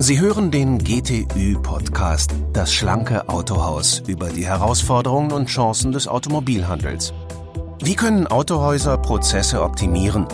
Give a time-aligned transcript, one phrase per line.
[0.00, 7.12] Sie hören den GTÜ-Podcast, das schlanke Autohaus, über die Herausforderungen und Chancen des Automobilhandels.
[7.82, 10.26] Wie können Autohäuser Prozesse optimieren?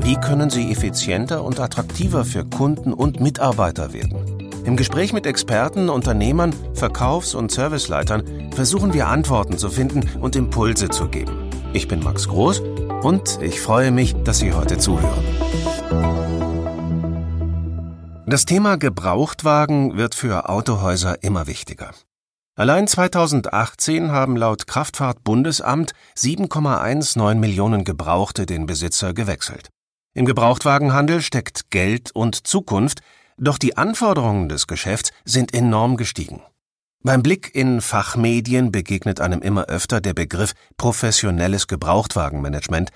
[0.00, 4.39] Wie können sie effizienter und attraktiver für Kunden und Mitarbeiter werden?
[4.64, 10.90] Im Gespräch mit Experten, Unternehmern, Verkaufs- und Serviceleitern versuchen wir Antworten zu finden und Impulse
[10.90, 11.50] zu geben.
[11.72, 12.60] Ich bin Max Groß
[13.02, 15.24] und ich freue mich, dass Sie heute zuhören.
[18.26, 21.92] Das Thema Gebrauchtwagen wird für Autohäuser immer wichtiger.
[22.54, 29.70] Allein 2018 haben laut Kraftfahrtbundesamt 7,19 Millionen Gebrauchte den Besitzer gewechselt.
[30.12, 33.00] Im Gebrauchtwagenhandel steckt Geld und Zukunft,
[33.40, 36.42] doch die Anforderungen des Geschäfts sind enorm gestiegen.
[37.02, 42.90] Beim Blick in Fachmedien begegnet einem immer öfter der Begriff professionelles Gebrauchtwagenmanagement,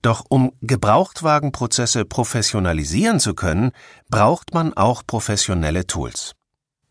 [0.00, 3.72] doch um Gebrauchtwagenprozesse professionalisieren zu können,
[4.08, 6.32] braucht man auch professionelle Tools.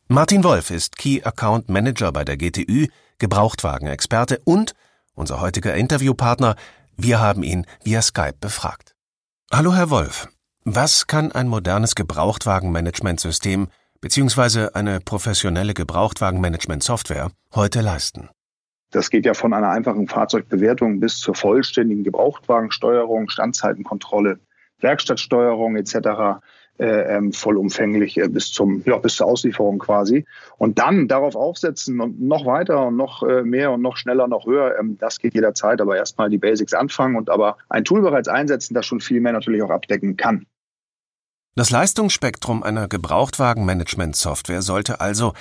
[0.07, 2.87] Martin Wolf ist Key Account Manager bei der GTÜ,
[3.17, 4.73] Gebrauchtwagenexperte und
[5.15, 6.55] unser heutiger Interviewpartner.
[6.95, 8.95] Wir haben ihn via Skype befragt.
[9.51, 10.27] Hallo, Herr Wolf.
[10.65, 13.69] Was kann ein modernes Gebrauchtwagenmanagementsystem
[14.01, 14.69] bzw.
[14.73, 18.29] eine professionelle Gebrauchtwagenmanagement-Software heute leisten?
[18.91, 24.39] Das geht ja von einer einfachen Fahrzeugbewertung bis zur vollständigen Gebrauchtwagensteuerung, Standzeitenkontrolle,
[24.79, 26.41] Werkstattsteuerung etc.
[26.79, 30.25] Äh, ähm, vollumfänglich äh, bis zum ja, bis zur Auslieferung quasi
[30.57, 34.45] und dann darauf aufsetzen und noch weiter und noch äh, mehr und noch schneller noch
[34.45, 38.29] höher ähm, das geht jederzeit aber erstmal die Basics anfangen und aber ein Tool bereits
[38.29, 40.45] einsetzen das schon viel mehr natürlich auch abdecken kann
[41.55, 45.33] das Leistungsspektrum einer Gebrauchtwagenmanagement-Software sollte also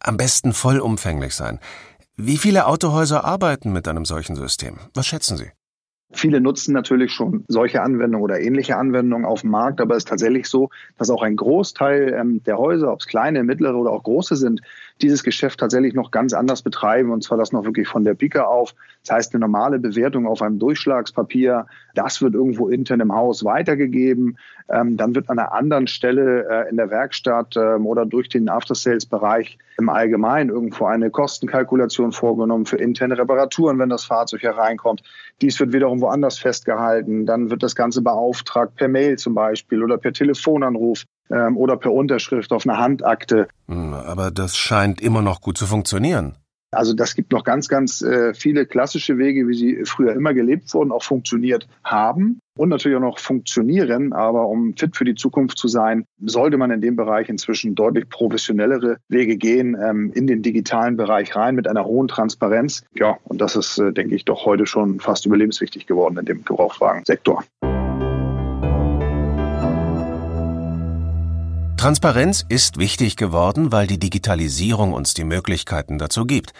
[0.00, 1.60] am besten vollumfänglich sein
[2.16, 4.78] wie viele Autohäuser arbeiten mit einem solchen System?
[4.94, 5.50] Was schätzen Sie?
[6.16, 10.08] Viele nutzen natürlich schon solche Anwendungen oder ähnliche Anwendungen auf dem Markt, aber es ist
[10.08, 14.02] tatsächlich so, dass auch ein Großteil ähm, der Häuser, ob es kleine, mittlere oder auch
[14.02, 14.62] große sind,
[15.02, 18.44] dieses Geschäft tatsächlich noch ganz anders betreiben und zwar das noch wirklich von der Pika
[18.44, 18.74] auf.
[19.04, 24.38] Das heißt, eine normale Bewertung auf einem Durchschlagspapier, das wird irgendwo intern im Haus weitergegeben.
[24.68, 28.48] Ähm, dann wird an einer anderen Stelle äh, in der Werkstatt ähm, oder durch den
[28.48, 35.02] After-Sales-Bereich im Allgemeinen irgendwo eine Kostenkalkulation vorgenommen für interne Reparaturen, wenn das Fahrzeug hereinkommt.
[35.42, 37.26] Dies wird wiederum woanders festgehalten.
[37.26, 41.92] Dann wird das Ganze beauftragt per Mail zum Beispiel oder per Telefonanruf ähm, oder per
[41.92, 43.48] Unterschrift auf einer Handakte.
[43.68, 46.36] Hm, aber das scheint immer noch gut zu funktionieren.
[46.72, 50.72] Also das gibt noch ganz, ganz äh, viele klassische Wege, wie sie früher immer gelebt
[50.74, 54.12] wurden, auch funktioniert haben und natürlich auch noch funktionieren.
[54.12, 58.08] Aber um fit für die Zukunft zu sein, sollte man in dem Bereich inzwischen deutlich
[58.08, 62.84] professionellere Wege gehen, ähm, in den digitalen Bereich rein mit einer hohen Transparenz.
[62.94, 66.44] Ja, und das ist, äh, denke ich, doch heute schon fast überlebenswichtig geworden in dem
[66.44, 67.44] Gebrauchtwagensektor.
[71.86, 76.52] Transparenz ist wichtig geworden, weil die Digitalisierung uns die Möglichkeiten dazu gibt.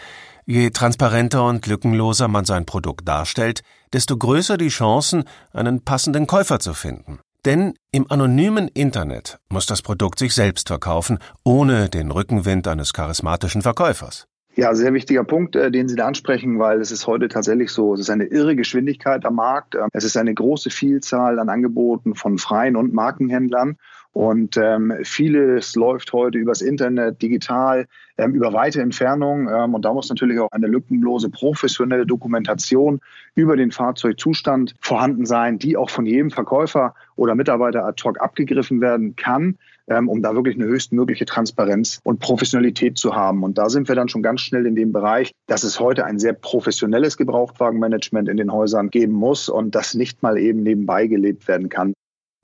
[0.45, 3.61] Je transparenter und lückenloser man sein Produkt darstellt,
[3.91, 7.19] desto größer die Chancen, einen passenden Käufer zu finden.
[7.43, 13.61] Denn im anonymen Internet muss das Produkt sich selbst verkaufen, ohne den Rückenwind eines charismatischen
[13.61, 14.27] Verkäufers.
[14.57, 17.93] Ja, sehr wichtiger Punkt, äh, den Sie da ansprechen, weil es ist heute tatsächlich so,
[17.93, 19.75] es ist eine irre Geschwindigkeit am Markt.
[19.75, 23.77] Ähm, es ist eine große Vielzahl an Angeboten von freien und Markenhändlern.
[24.13, 27.85] Und ähm, vieles läuft heute übers Internet, digital,
[28.17, 29.47] ähm, über weite Entfernungen.
[29.47, 32.99] Ähm, und da muss natürlich auch eine lückenlose professionelle Dokumentation
[33.35, 38.81] über den Fahrzeugzustand vorhanden sein, die auch von jedem Verkäufer oder Mitarbeiter ad hoc abgegriffen
[38.81, 39.57] werden kann,
[39.87, 43.43] ähm, um da wirklich eine höchstmögliche Transparenz und Professionalität zu haben.
[43.43, 46.17] Und da sind wir dann schon ganz schnell in dem Bereich, dass es heute ein
[46.17, 51.47] sehr professionelles Gebrauchtwagenmanagement in den Häusern geben muss und das nicht mal eben nebenbei gelebt
[51.47, 51.93] werden kann.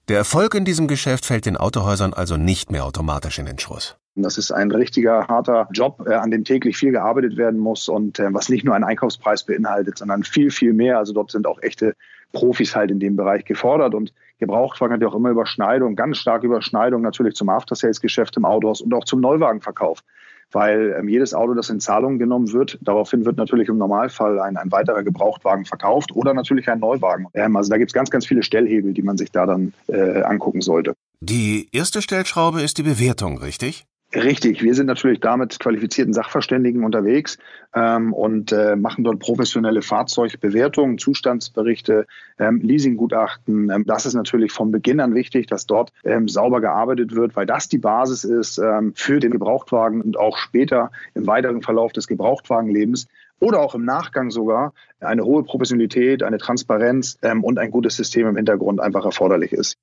[0.09, 3.95] Der Erfolg in diesem Geschäft fällt den Autohäusern also nicht mehr automatisch in den Schoß.
[4.15, 8.19] Das ist ein richtiger harter Job, äh, an dem täglich viel gearbeitet werden muss und
[8.19, 10.97] äh, was nicht nur einen Einkaufspreis beinhaltet, sondern viel, viel mehr.
[10.97, 11.95] Also dort sind auch echte
[12.33, 16.47] Profis halt in dem Bereich gefordert und Gebrauchtwagen hat ja auch immer Überschneidung, ganz starke
[16.47, 20.03] Überschneidung natürlich zum After-Sales-Geschäft im Autohaus und auch zum Neuwagenverkauf
[20.51, 24.57] weil ähm, jedes Auto, das in Zahlung genommen wird, daraufhin wird natürlich im Normalfall ein,
[24.57, 27.27] ein weiterer Gebrauchtwagen verkauft oder natürlich ein Neuwagen.
[27.33, 30.21] Ähm, also da gibt es ganz, ganz viele Stellhebel, die man sich da dann äh,
[30.21, 30.93] angucken sollte.
[31.21, 33.85] Die erste Stellschraube ist die Bewertung, richtig?
[34.15, 37.39] Richtig, wir sind natürlich da mit qualifizierten Sachverständigen unterwegs
[37.73, 42.05] ähm, und äh, machen dort professionelle Fahrzeugbewertungen, Zustandsberichte,
[42.37, 43.71] ähm, Leasinggutachten.
[43.71, 47.47] Ähm, das ist natürlich von Beginn an wichtig, dass dort ähm, sauber gearbeitet wird, weil
[47.47, 52.05] das die Basis ist ähm, für den Gebrauchtwagen und auch später im weiteren Verlauf des
[52.05, 53.07] Gebrauchtwagenlebens
[53.39, 58.27] oder auch im Nachgang sogar eine hohe Professionalität, eine Transparenz ähm, und ein gutes System
[58.27, 59.79] im Hintergrund einfach erforderlich ist.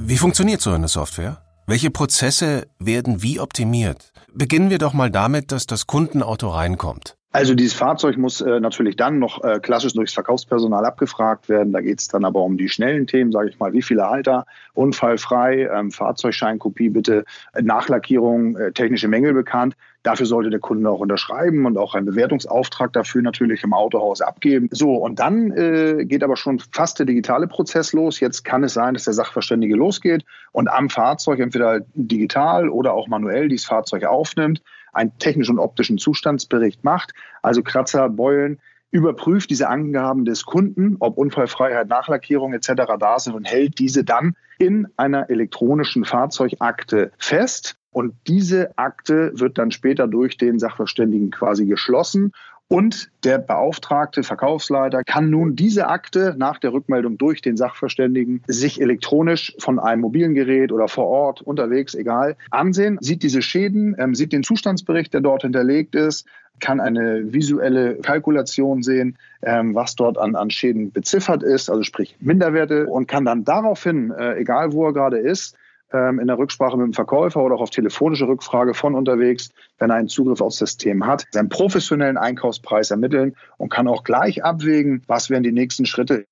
[0.00, 1.38] Wie funktioniert so eine Software?
[1.66, 4.12] Welche Prozesse werden wie optimiert?
[4.32, 7.16] Beginnen wir doch mal damit, dass das Kundenauto reinkommt.
[7.30, 11.72] Also dieses Fahrzeug muss äh, natürlich dann noch äh, klassisch durchs Verkaufspersonal abgefragt werden.
[11.72, 14.46] Da geht es dann aber um die schnellen Themen, sage ich mal, wie viele Halter,
[14.72, 17.24] unfallfrei, ähm, Fahrzeugscheinkopie bitte,
[17.60, 19.76] Nachlackierung, äh, technische Mängel bekannt.
[20.04, 24.68] Dafür sollte der Kunde auch unterschreiben und auch einen Bewertungsauftrag dafür natürlich im Autohaus abgeben.
[24.70, 28.20] So, und dann äh, geht aber schon fast der digitale Prozess los.
[28.20, 33.08] Jetzt kann es sein, dass der Sachverständige losgeht und am Fahrzeug entweder digital oder auch
[33.08, 34.62] manuell dieses Fahrzeug aufnimmt
[34.92, 37.12] einen technischen und optischen Zustandsbericht macht,
[37.42, 38.60] also Kratzer, Beulen,
[38.90, 42.92] überprüft diese Angaben des Kunden, ob Unfallfreiheit, Nachlackierung etc.
[43.00, 47.76] da sind und hält diese dann in einer elektronischen Fahrzeugakte fest.
[47.94, 52.32] Und diese Akte wird dann später durch den Sachverständigen quasi geschlossen.
[52.66, 58.80] Und der beauftragte Verkaufsleiter kann nun diese Akte nach der Rückmeldung durch den Sachverständigen sich
[58.80, 64.16] elektronisch von einem mobilen Gerät oder vor Ort unterwegs, egal, ansehen, sieht diese Schäden, ähm,
[64.16, 66.26] sieht den Zustandsbericht, der dort hinterlegt ist,
[66.58, 72.16] kann eine visuelle Kalkulation sehen, ähm, was dort an, an Schäden beziffert ist, also sprich
[72.18, 75.56] Minderwerte und kann dann daraufhin, äh, egal wo er gerade ist,
[75.94, 79.96] in der Rücksprache mit dem Verkäufer oder auch auf telefonische Rückfrage von unterwegs, wenn er
[79.96, 85.30] einen Zugriff aufs System hat, seinen professionellen Einkaufspreis ermitteln und kann auch gleich abwägen, was
[85.30, 86.26] wären die nächsten Schritte.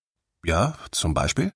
[0.44, 1.52] Ja, zum Beispiel?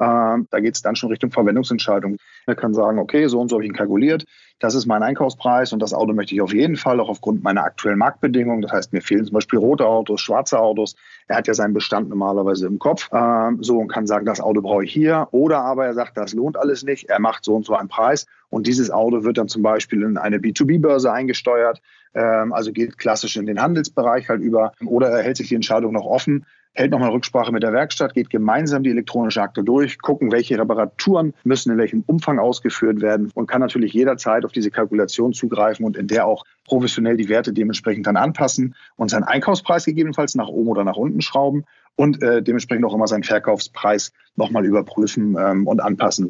[0.00, 2.16] Ähm, da geht es dann schon Richtung Verwendungsentscheidung.
[2.46, 4.24] Er kann sagen, okay, so und so habe ich ihn kalkuliert,
[4.60, 7.64] das ist mein Einkaufspreis und das Auto möchte ich auf jeden Fall auch aufgrund meiner
[7.64, 8.62] aktuellen Marktbedingungen.
[8.62, 10.94] Das heißt, mir fehlen zum Beispiel rote Autos, schwarze Autos.
[11.26, 13.10] Er hat ja seinen Bestand normalerweise im Kopf.
[13.12, 15.28] Ähm, so und kann sagen, das Auto brauche ich hier.
[15.32, 17.08] Oder aber er sagt, das lohnt alles nicht.
[17.10, 20.16] Er macht so und so einen Preis und dieses Auto wird dann zum Beispiel in
[20.16, 21.82] eine B2B-Börse eingesteuert.
[22.14, 24.72] Ähm, also geht klassisch in den Handelsbereich halt über.
[24.86, 28.30] Oder er hält sich die Entscheidung noch offen hält nochmal Rücksprache mit der Werkstatt, geht
[28.30, 33.46] gemeinsam die elektronische Akte durch, gucken, welche Reparaturen müssen in welchem Umfang ausgeführt werden und
[33.46, 38.06] kann natürlich jederzeit auf diese Kalkulation zugreifen und in der auch professionell die Werte dementsprechend
[38.06, 42.84] dann anpassen und seinen Einkaufspreis gegebenenfalls nach oben oder nach unten schrauben und äh, dementsprechend
[42.84, 46.28] auch immer seinen Verkaufspreis nochmal überprüfen ähm, und anpassen.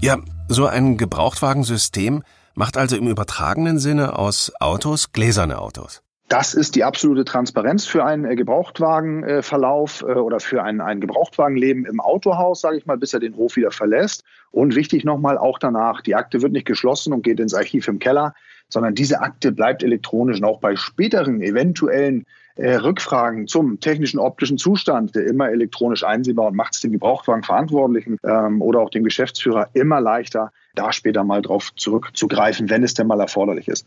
[0.00, 0.18] Ja,
[0.48, 6.02] so ein Gebrauchtwagensystem macht also im übertragenen Sinne aus Autos gläserne Autos.
[6.28, 11.84] Das ist die absolute Transparenz für einen äh, Gebrauchtwagenverlauf äh, oder für ein, ein Gebrauchtwagenleben
[11.84, 14.24] im Autohaus, sage ich mal, bis er den Hof wieder verlässt.
[14.50, 17.98] Und wichtig nochmal auch danach, die Akte wird nicht geschlossen und geht ins Archiv im
[17.98, 18.34] Keller,
[18.68, 22.24] sondern diese Akte bleibt elektronisch und auch bei späteren eventuellen
[22.56, 28.62] äh, Rückfragen zum technischen, optischen Zustand immer elektronisch einsehbar und macht es dem Gebrauchtwagenverantwortlichen ähm,
[28.62, 33.20] oder auch dem Geschäftsführer immer leichter, da später mal drauf zurückzugreifen, wenn es denn mal
[33.20, 33.86] erforderlich ist.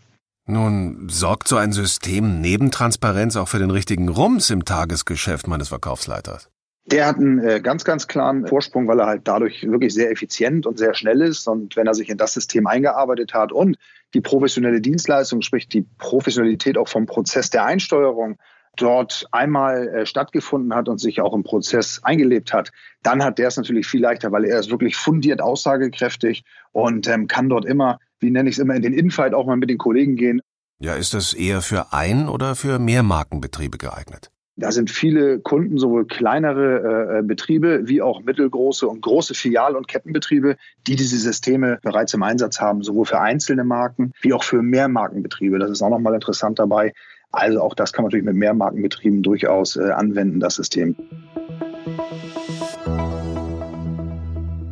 [0.50, 5.70] Nun, sorgt so ein System neben Transparenz auch für den richtigen Rums im Tagesgeschäft meines
[5.70, 6.50] Verkaufsleiters?
[6.86, 10.66] Der hat einen äh, ganz, ganz klaren Vorsprung, weil er halt dadurch wirklich sehr effizient
[10.66, 11.46] und sehr schnell ist.
[11.50, 13.78] Und wenn er sich in das System eingearbeitet hat und
[14.14, 18.38] die professionelle Dienstleistung, sprich die Professionalität auch vom Prozess der Einsteuerung
[18.82, 22.72] dort einmal äh, stattgefunden hat und sich auch im Prozess eingelebt hat,
[23.04, 27.28] dann hat der es natürlich viel leichter, weil er ist wirklich fundiert aussagekräftig und ähm,
[27.28, 29.78] kann dort immer, wie nenne ich es immer, in den Infight auch mal mit den
[29.78, 30.42] Kollegen gehen.
[30.80, 34.30] Ja, ist das eher für ein- oder für Mehrmarkenbetriebe geeignet?
[34.60, 39.88] Da sind viele Kunden, sowohl kleinere äh, Betriebe wie auch mittelgroße und große Filial- und
[39.88, 40.56] Kettenbetriebe,
[40.88, 45.60] die diese Systeme bereits im Einsatz haben, sowohl für einzelne Marken wie auch für Mehrmarkenbetriebe.
[45.60, 46.94] Das ist auch nochmal interessant dabei.
[47.32, 50.96] Also auch das kann man natürlich mit Mehrmarkenbetrieben durchaus äh, anwenden, das System.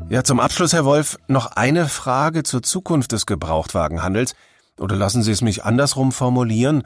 [0.10, 4.36] Ja, zum Abschluss, Herr Wolf, noch eine Frage zur Zukunft des Gebrauchtwagenhandels.
[4.80, 6.84] Oder lassen Sie es mich andersrum formulieren.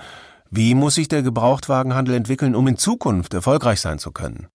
[0.50, 4.48] Wie muss sich der Gebrauchtwagenhandel entwickeln, um in Zukunft erfolgreich sein zu können?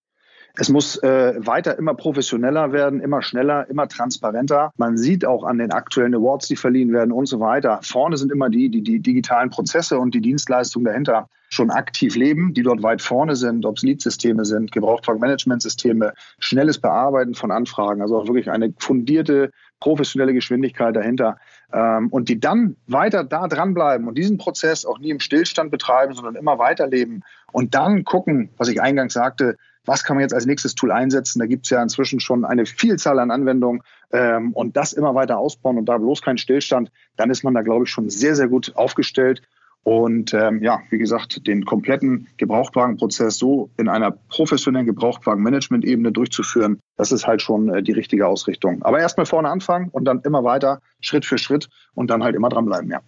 [0.57, 4.73] Es muss äh, weiter immer professioneller werden, immer schneller, immer transparenter.
[4.77, 7.81] Man sieht auch an den aktuellen Awards, die verliehen werden und so weiter.
[7.83, 12.55] Vorne sind immer die, die die digitalen Prozesse und die Dienstleistungen dahinter schon aktiv leben,
[12.55, 18.19] die dort weit vorne sind, ob es Leadsysteme sind, Gebrauchtwagenmanagementsysteme, schnelles Bearbeiten von Anfragen, also
[18.19, 21.39] auch wirklich eine fundierte, professionelle Geschwindigkeit dahinter.
[21.73, 26.15] Ähm, und die dann weiter da dranbleiben und diesen Prozess auch nie im Stillstand betreiben,
[26.15, 30.47] sondern immer weiterleben und dann gucken, was ich eingangs sagte, was kann man jetzt als
[30.47, 31.39] nächstes Tool einsetzen.
[31.39, 35.39] Da gibt es ja inzwischen schon eine Vielzahl an Anwendungen ähm, und das immer weiter
[35.39, 38.49] ausbauen und da bloß kein Stillstand, dann ist man da, glaube ich, schon sehr, sehr
[38.49, 39.43] gut aufgestellt.
[39.83, 47.13] Und ähm, ja, wie gesagt, den kompletten Gebrauchtwagenprozess so in einer professionellen Gebrauchtwagenmanagement-Ebene durchzuführen, das
[47.13, 48.83] ist halt schon äh, die richtige Ausrichtung.
[48.83, 52.49] Aber erstmal vorne anfangen und dann immer weiter, Schritt für Schritt und dann halt immer
[52.49, 53.01] dranbleiben, ja.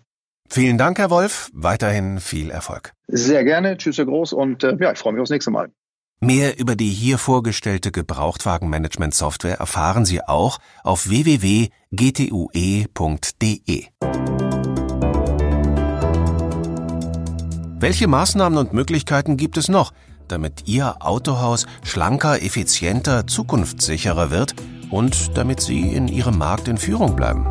[0.48, 1.50] Vielen Dank, Herr Wolf.
[1.54, 2.92] Weiterhin viel Erfolg.
[3.08, 3.78] Sehr gerne.
[3.78, 4.32] Tschüss, Herr Groß.
[4.32, 5.70] Und äh, ja, ich freue mich aufs nächste Mal.
[6.20, 11.70] Mehr über die hier vorgestellte Gebrauchtwagenmanagement-Software erfahren Sie auch auf www.gtue.de.
[17.78, 19.92] Welche Maßnahmen und Möglichkeiten gibt es noch,
[20.26, 24.54] damit Ihr Autohaus schlanker, effizienter, zukunftssicherer wird
[24.90, 27.44] und damit Sie in Ihrem Markt in Führung bleiben?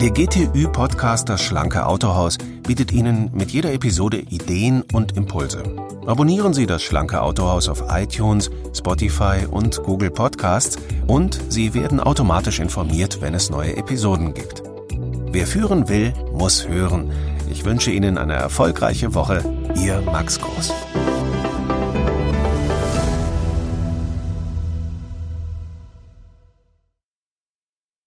[0.00, 5.87] Der GTÜ-Podcast Das Schlanke Autohaus bietet Ihnen mit jeder Episode Ideen und Impulse.
[6.08, 12.60] Abonnieren Sie das Schlanke Autohaus auf iTunes, Spotify und Google Podcasts und Sie werden automatisch
[12.60, 14.62] informiert, wenn es neue Episoden gibt.
[15.30, 17.12] Wer führen will, muss hören.
[17.50, 19.44] Ich wünsche Ihnen eine erfolgreiche Woche.
[19.76, 20.72] Ihr Max Groß.